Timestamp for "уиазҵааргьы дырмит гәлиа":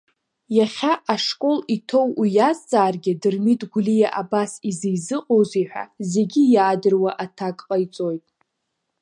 2.19-4.09